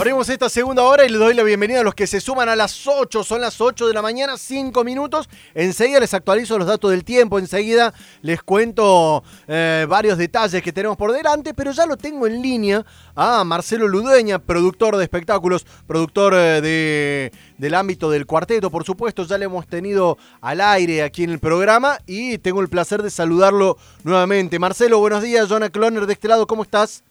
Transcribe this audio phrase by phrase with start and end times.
[0.00, 2.56] Abrimos esta segunda hora y le doy la bienvenida a los que se suman a
[2.56, 3.22] las 8.
[3.22, 5.28] Son las 8 de la mañana, 5 minutos.
[5.52, 7.38] Enseguida les actualizo los datos del tiempo.
[7.38, 7.92] Enseguida
[8.22, 11.52] les cuento eh, varios detalles que tenemos por delante.
[11.52, 12.82] Pero ya lo tengo en línea
[13.14, 18.70] a Marcelo Ludueña, productor de espectáculos, productor eh, de, del ámbito del cuarteto.
[18.70, 22.70] Por supuesto, ya le hemos tenido al aire aquí en el programa y tengo el
[22.70, 24.58] placer de saludarlo nuevamente.
[24.58, 25.46] Marcelo, buenos días.
[25.46, 27.04] Jonah Cloner de este lado, ¿cómo estás?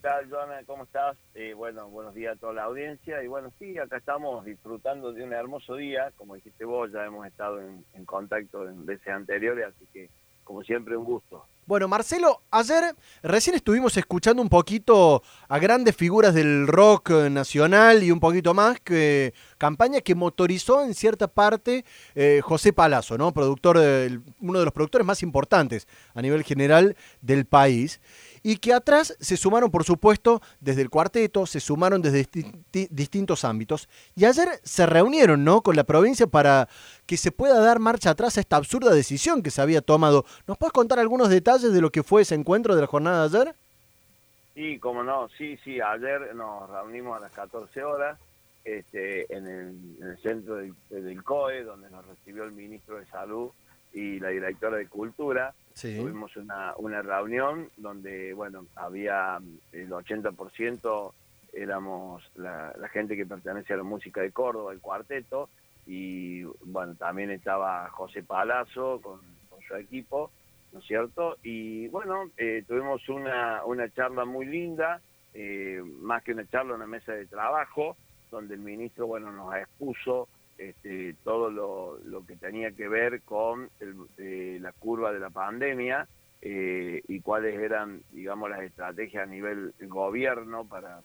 [0.00, 0.62] ¿Qué tal, Joana?
[0.64, 1.14] ¿Cómo estás?
[1.34, 3.22] Eh, bueno, buenos días a toda la audiencia.
[3.22, 6.10] Y bueno, sí, acá estamos disfrutando de un hermoso día.
[6.16, 10.08] Como dijiste vos, ya hemos estado en, contacto en veces anteriores, así que,
[10.42, 11.44] como siempre, un gusto.
[11.66, 18.10] Bueno, Marcelo, ayer recién estuvimos escuchando un poquito a grandes figuras del rock nacional y
[18.10, 23.32] un poquito más, que campaña que motorizó en cierta parte eh, José Palazzo, ¿no?
[23.32, 28.00] Productor, uno de los productores más importantes a nivel general del país
[28.42, 32.26] y que atrás se sumaron, por supuesto, desde el cuarteto, se sumaron desde
[32.72, 33.88] distintos ámbitos.
[34.16, 35.62] Y ayer se reunieron ¿no?
[35.62, 36.68] con la provincia para
[37.06, 40.24] que se pueda dar marcha atrás a esta absurda decisión que se había tomado.
[40.46, 43.38] ¿Nos puedes contar algunos detalles de lo que fue ese encuentro de la jornada de
[43.38, 43.54] ayer?
[44.54, 48.18] Sí, como no, sí, sí, ayer nos reunimos a las 14 horas
[48.64, 53.50] este, en, el, centro del, del COE, donde nos recibió el ministro de Salud
[53.92, 55.54] y la directora de Cultura.
[55.80, 59.38] Tuvimos una, una reunión donde, bueno, había
[59.72, 61.12] el 80%
[61.52, 65.48] éramos la, gente que pertenece a la música de Córdoba, el cuarteto,
[65.86, 69.20] y bueno, también estaba José Palazzo con,
[69.66, 70.30] su equipo,
[70.72, 71.36] ¿no es cierto?
[71.42, 75.00] Y bueno, eh, tuvimos una, una charla muy linda,
[75.32, 77.96] eh, más que una charla, una mesa de trabajo,
[78.30, 80.28] donde el ministro, bueno, nos expuso
[80.60, 83.70] este, todo lo, que tenía que ver con
[84.18, 86.06] eh, la curva de la pandemia
[86.42, 91.00] eh, y cuáles eran, digamos, las estrategias a nivel gobierno para,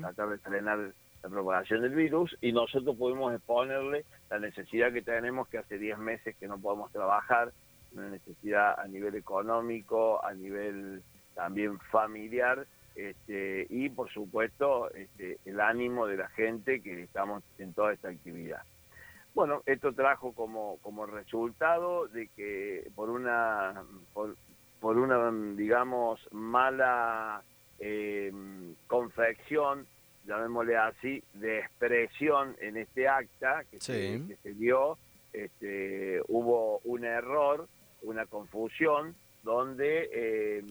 [0.00, 5.46] tratar de frenar la propagación del virus y nosotros pudimos exponerle la necesidad que tenemos
[5.46, 7.52] que hace 10 meses que no podemos trabajar,
[7.92, 11.02] una necesidad a nivel económico, a nivel
[11.34, 12.66] también familiar
[12.96, 18.08] este, y por supuesto este, el ánimo de la gente que estamos en toda esta
[18.08, 18.62] actividad.
[19.34, 27.42] Bueno, esto trajo como, como resultado de que por una, por, una digamos, mala
[27.78, 28.32] eh,
[28.86, 29.86] confección,
[30.26, 34.20] llamémosle así, de expresión en este acta que, se,
[34.54, 34.98] dio,
[35.32, 37.68] este, hubo un error,
[38.02, 40.64] una confusión, donde eh,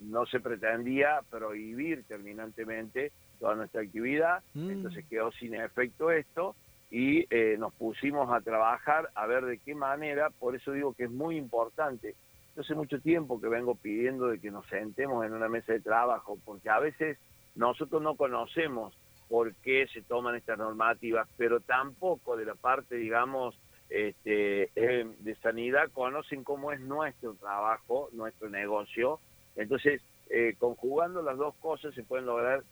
[0.00, 4.70] no se pretendía prohibir terminantemente toda nuestra actividad, mm.
[4.70, 6.56] entonces quedó sin efecto esto,
[6.90, 11.04] y eh, nos pusimos a trabajar a ver de qué manera, por eso digo que
[11.04, 12.14] es muy importante.
[12.54, 15.80] Yo hace mucho tiempo que vengo pidiendo de que nos sentemos en una mesa de
[15.80, 17.18] trabajo, porque a veces
[17.56, 18.96] nosotros no conocemos
[19.28, 23.58] por qué se toman estas normativas, pero tampoco de la parte, digamos,
[23.90, 29.18] este, eh, de sanidad conocen cómo es nuestro trabajo, nuestro negocio.
[29.56, 30.00] Entonces,
[30.30, 32.62] eh, conjugando las dos cosas se pueden lograr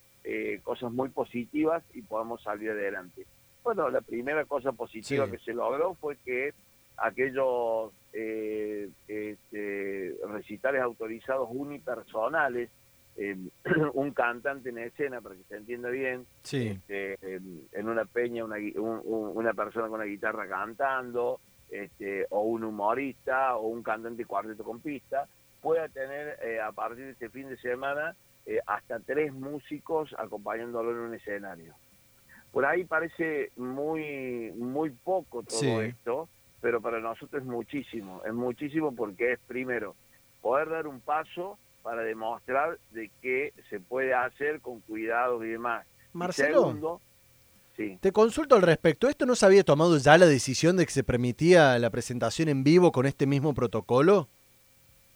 [0.63, 3.27] cosas muy positivas y podemos salir adelante.
[3.65, 6.53] Bueno, la primera cosa positiva que se logró fue que
[6.97, 12.71] aquellos eh, este, recitales autorizados unipersonales,
[13.17, 13.37] eh,
[13.95, 19.55] un cantante en escena, para que se entienda bien, este, en una peña una, una
[19.55, 21.41] persona con una guitarra cantando,
[21.71, 25.27] este, o un humorista, o un cantante cuarteto con pista,
[25.61, 28.17] pueda tener eh, a partir de este fin de semana
[28.67, 31.75] hasta tres músicos acompañándolo en un escenario.
[32.53, 36.29] Por ahí parece muy, muy poco todo esto,
[36.61, 39.97] pero para nosotros es muchísimo, es muchísimo porque es primero
[40.43, 45.87] poder dar un paso para demostrar de que se puede hacer con cuidado y demás.
[46.13, 47.01] Marcelo,
[48.01, 49.09] te consulto al respecto.
[49.09, 52.65] ¿Esto no se había tomado ya la decisión de que se permitía la presentación en
[52.65, 54.29] vivo con este mismo protocolo?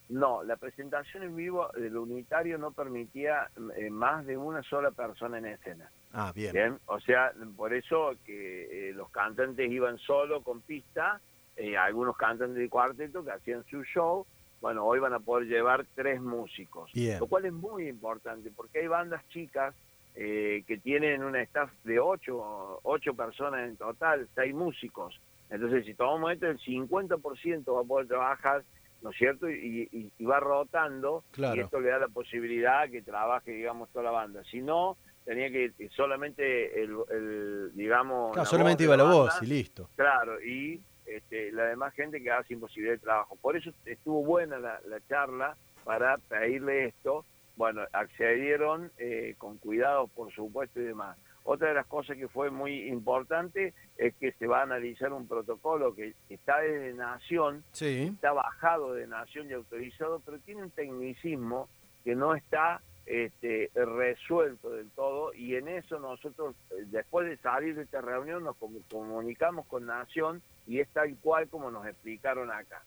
[0.09, 5.39] No, la presentación en vivo del unitario no permitía eh, más de una sola persona
[5.39, 5.91] en escena.
[6.13, 6.79] Ah, bien.
[6.87, 11.21] O sea, por eso que eh, los cantantes iban solo con pista,
[11.57, 14.25] eh, algunos cantantes de cuarteto que hacían su show,
[14.61, 16.91] bueno, hoy van a poder llevar tres músicos.
[16.95, 19.75] Lo cual es muy importante, porque hay bandas chicas
[20.15, 25.21] eh, que tienen una staff de ocho, ocho personas en total, seis músicos.
[25.51, 28.65] Entonces, si tomamos esto, el 50% va a poder trabajar
[29.07, 29.49] ¿no es cierto?
[29.49, 34.43] Y, va rotando, y esto le da la posibilidad que trabaje, digamos, toda la banda.
[34.51, 38.33] Si no, tenía que solamente el, digamos...
[38.33, 39.89] Claro, solamente iba la voz y listo.
[39.95, 43.37] Claro, y este, la demás gente que sin posibilidad de trabajo.
[43.41, 47.25] Por eso estuvo buena la, charla para pedirle esto.
[47.55, 51.17] Bueno, accedieron eh, con cuidado, por supuesto, y demás.
[51.47, 55.29] Otra de las cosas que fue muy importante es que se va a analizar un
[55.29, 61.69] protocolo que está de Nación, está bajado de Nación y autorizado, pero tiene un tecnicismo
[62.05, 67.77] que no está este, resuelto del todo y en eso nosotros, eh, después de salir
[67.77, 68.57] de esta reunión, nos
[68.91, 72.83] comunicamos con Nación y es tal cual como nos explicaron acá.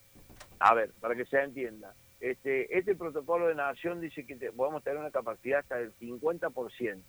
[0.58, 4.98] A ver, para que se entienda, este, este protocolo de Nación dice que podemos tener
[4.98, 7.02] una capacidad hasta del 50%,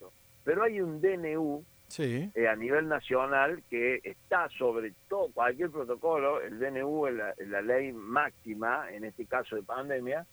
[0.44, 1.64] pero hay un DNU
[2.00, 7.92] eh, a nivel nacional que está sobre todo cualquier protocolo, el DNU es la ley
[7.92, 10.26] máxima, en este caso de pandemia,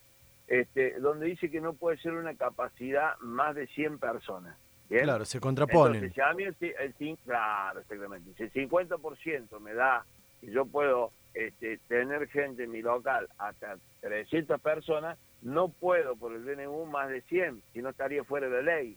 [0.46, 4.56] este, donde dice que no puede ser una capacidad más de 100 personas.
[4.88, 6.02] Claro, se contraponen.
[6.02, 8.32] Entonces, si a mí el, claro, exactamente.
[8.36, 10.06] Si el 50% me da
[10.40, 16.32] que yo puedo este, tener gente en mi local hasta 300 personas, no puedo por
[16.32, 18.96] el DNU más de 100, si no estaría fuera de ley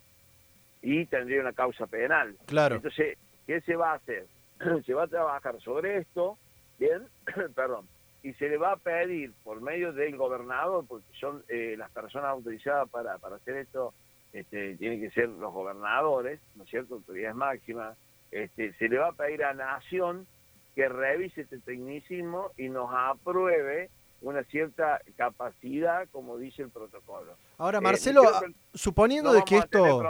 [0.82, 2.36] y tendría una causa penal.
[2.46, 2.76] Claro.
[2.76, 4.26] Entonces, ¿qué se va a hacer?
[4.86, 6.36] se va a trabajar sobre esto,
[6.78, 7.06] bien,
[7.54, 7.86] perdón,
[8.22, 12.30] y se le va a pedir por medio del gobernador, porque son eh, las personas
[12.30, 13.94] autorizadas para, para hacer esto,
[14.32, 17.96] este, tienen que ser los gobernadores, ¿no es cierto?, autoridades máximas,
[18.30, 20.26] este, se le va a pedir a Nación
[20.74, 23.90] que revise este tecnicismo y nos apruebe
[24.22, 27.36] una cierta capacidad, como dice el protocolo.
[27.58, 28.22] Ahora, eh, Marcelo,
[28.72, 30.02] suponiendo de que esto...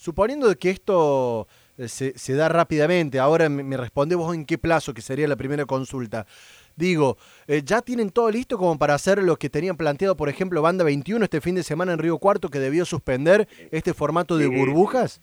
[0.00, 4.94] Suponiendo que esto se, se, da rápidamente, ahora me, me responde vos en qué plazo,
[4.94, 6.26] que sería la primera consulta.
[6.74, 10.62] Digo, eh, ¿ya tienen todo listo como para hacer lo que tenían planteado, por ejemplo,
[10.62, 14.46] Banda 21 este fin de semana en Río Cuarto, que debió suspender este formato de
[14.46, 15.20] burbujas?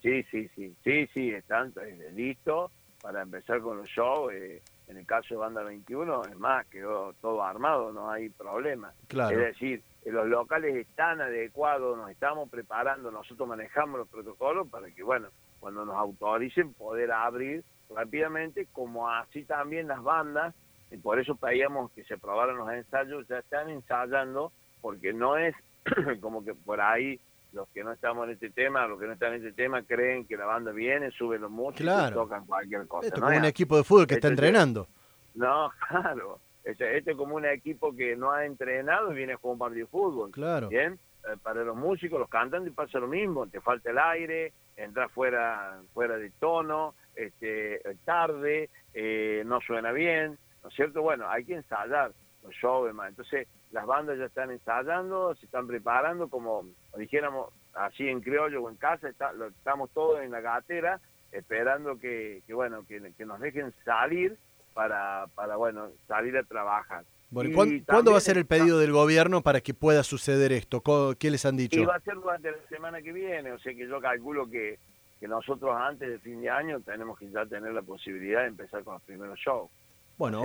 [0.00, 2.70] Sí, sí, sí, sí, sí, están eh, listos
[3.02, 4.32] para empezar con los shows.
[4.32, 8.92] Eh, en el caso de Banda 21, es más, quedó todo armado, no hay problema.
[9.08, 9.36] Claro.
[9.36, 15.02] Es decir, los locales están adecuados, nos estamos preparando, nosotros manejamos los protocolos para que,
[15.02, 15.28] bueno,
[15.60, 17.64] cuando nos autoricen poder abrir
[17.94, 20.54] rápidamente, como así también las bandas,
[20.90, 25.54] y por eso pedíamos que se probaran los ensayos, ya están ensayando, porque no es
[26.20, 27.20] como que por ahí
[27.52, 30.26] los que no estamos en este tema, los que no están en este tema, creen
[30.26, 33.06] que la banda viene, sube los músicos tocan cualquier cosa.
[33.06, 34.86] Esto es como un equipo de fútbol que está entrenando.
[35.34, 36.38] No, claro.
[36.64, 39.58] Este, este, es como un equipo que no ha entrenado y viene a jugar un
[39.58, 40.30] partido de fútbol.
[40.32, 40.68] Claro.
[40.68, 45.10] Bien, eh, para los músicos, los cantantes pasa lo mismo, te falta el aire, entras
[45.12, 51.02] fuera, fuera de tono, este, tarde, eh, no suena bien, ¿no es cierto?
[51.02, 52.12] Bueno, hay que ensayar
[52.42, 56.64] los shows, Entonces, las bandas ya están ensayando, se están preparando, como
[56.96, 61.00] dijéramos así en criollo o en casa, estamos todos en la gatera,
[61.32, 64.36] esperando que, bueno, que, nos dejen salir
[64.78, 67.04] para, para, bueno, salir a trabajar.
[67.30, 67.50] Bueno,
[67.84, 70.84] ¿cuándo, va a ser el pedido del gobierno para que pueda suceder esto?
[71.18, 71.80] ¿Qué les han dicho?
[71.80, 74.78] Y va a ser durante la semana que viene, o sea que yo calculo que
[75.18, 78.84] que nosotros antes de fin de año tenemos que ya tener la posibilidad de empezar
[78.84, 79.68] con los primeros shows.
[80.16, 80.44] Bueno,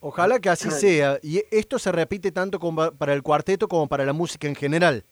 [0.00, 1.18] ojalá que así sea.
[1.22, 5.04] Y esto se repite tanto como para el cuarteto como para la música en general.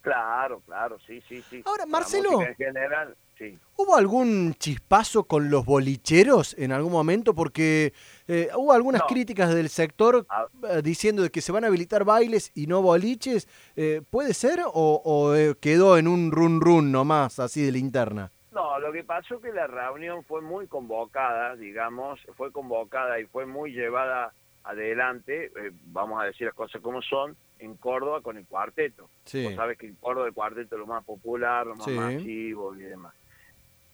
[0.00, 1.62] Claro, claro, sí, sí, sí.
[1.64, 3.14] Ahora, Marcelo, en general,
[3.50, 3.58] sí.
[3.82, 7.34] ¿hubo algún chispazo con los bolicheros en algún momento?
[7.34, 7.92] Porque
[8.28, 10.46] eh, hubo algunas críticas del sector ah.
[10.70, 13.48] eh, diciendo de que se van a habilitar bailes y no boliches.
[13.76, 18.30] Eh, ¿Puede ser o, quedó en un run run nomás, así de linterna?
[18.52, 23.24] No, lo que pasó es que la reunión fue muy convocada, digamos, fue convocada y
[23.24, 24.34] fue muy llevada
[24.64, 25.50] adelante,
[25.86, 29.08] vamos a decir las cosas como son, en Córdoba con el cuarteto.
[29.24, 29.44] Sí.
[29.44, 32.82] Vos sabes que en Córdoba el cuarteto es lo más popular, lo más masivo y
[32.82, 33.14] demás.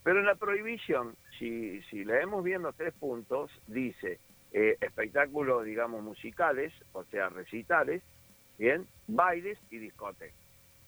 [0.03, 4.19] Pero en la prohibición, si, si leemos bien los tres puntos, dice
[4.53, 8.03] eh, espectáculos, digamos, musicales, o sea, recitales,
[8.59, 8.87] ¿bien?
[9.07, 10.35] Bailes y discotecas,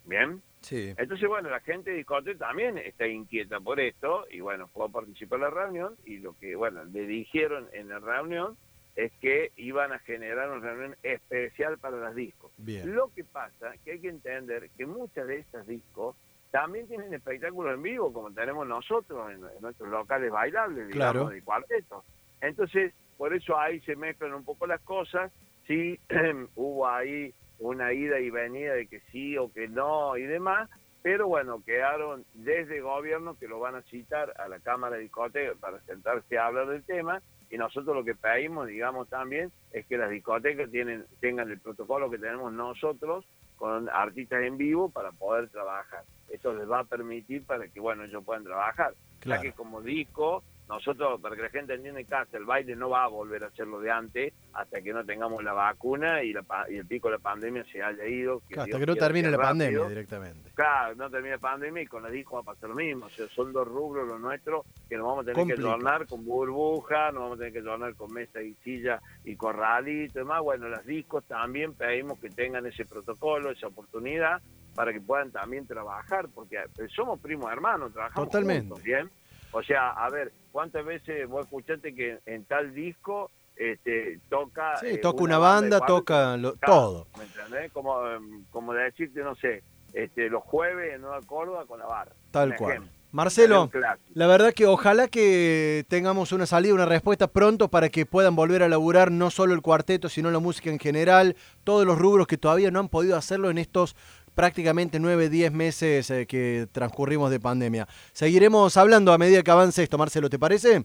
[0.07, 0.43] ¿bien?
[0.63, 0.95] Sí.
[0.97, 4.89] Entonces, bueno, la gente de discoteca también está inquieta por esto y, bueno, fue a
[4.89, 8.57] participar en la reunión y lo que, bueno, le dijeron en la reunión
[8.97, 12.51] es que iban a generar una reunión especial para las discos.
[12.59, 16.17] Lo que pasa que hay que entender que muchas de estas discos
[16.51, 22.05] también tienen espectáculos en vivo, como tenemos nosotros en, nuestros locales bailables, digamos, de cuarteto.
[22.41, 25.31] Entonces, por eso ahí se mezclan un poco las cosas.
[25.67, 25.99] Sí,
[26.57, 30.69] hubo ahí una ida y venida de que sí o que no y demás,
[31.03, 35.55] pero bueno, quedaron desde gobierno que lo van a citar a la Cámara de Discoteca
[35.61, 39.99] para sentarse a hablar del tema y nosotros lo que pedimos, digamos también, es que
[39.99, 43.25] las discotecas tienen, tengan el protocolo que tenemos nosotros
[43.61, 46.03] con artistas en vivo para poder trabajar.
[46.31, 48.95] Esto les va a permitir para que, bueno, ellos puedan trabajar.
[49.23, 52.91] Ya que como disco, nosotros, para que la gente entienda en casa, el baile no
[52.91, 56.33] va a volver a ser lo de antes hasta que no tengamos la vacuna y,
[56.33, 58.41] la, y el pico de la pandemia se haya ido.
[58.57, 60.51] hasta que no termine la pandemia directamente.
[60.55, 63.07] Claro, no termine la pandemia y con la disco va a pasar lo mismo.
[63.07, 66.25] O sea, son dos rubros los nuestros que nos vamos a tener que adornar con
[66.25, 70.41] burbuja, nos vamos a tener que adornar con mesa y silla y corralito y demás.
[70.41, 74.41] Bueno, las discos también pedimos que tengan ese protocolo, esa oportunidad
[74.75, 76.59] para que puedan también trabajar, porque
[76.95, 78.69] somos primos hermanos, trabajamos Totalmente.
[78.69, 79.11] juntos, ¿bien?
[79.53, 84.77] O sea, a ver, ¿cuántas veces vos escuchaste que en tal disco este, toca...
[84.79, 87.07] Sí, eh, toca una, banda, toca todo.
[87.19, 87.73] ¿Me entendés?
[87.73, 91.87] Como, em, como de decirte, no sé, este, los jueves en Nueva Córdoba con la
[91.87, 92.13] barra.
[92.31, 92.89] Tal cual.
[93.13, 93.69] Marcelo,
[94.15, 98.63] la verdad que ojalá que tengamos una salida, una respuesta pronto para que puedan volver
[98.63, 102.39] a laburar no solo el cuarteto, sino la música en general, todos los rubros que
[102.39, 103.97] todavía no han podido hacerlo en estos
[104.35, 107.87] prácticamente nueve, diez meses eh, que transcurrimos de pandemia.
[108.13, 110.85] Seguiremos hablando a medida que avance esto, Marcelo, ¿te parece?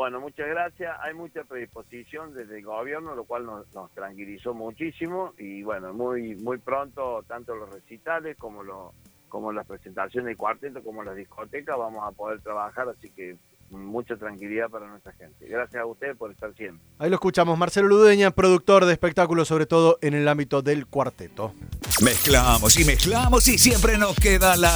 [0.00, 0.96] Bueno, muchas gracias.
[1.02, 6.58] Hay mucha predisposición desde el gobierno, lo cual nos, tranquilizó muchísimo y bueno, muy muy
[6.58, 8.92] pronto tanto los recitales como los
[9.28, 13.36] como las presentaciones de cuarteto, como las discotecas, vamos a poder trabajar, así que
[13.70, 15.46] mucha tranquilidad para nuestra gente.
[15.46, 16.84] Gracias a ustedes por estar siempre.
[16.98, 21.52] Ahí lo escuchamos, Marcelo Ludeña, productor de espectáculos, sobre todo en el ámbito del cuarteto.
[22.00, 24.68] Mezclamos y mezclamos y siempre nos queda la...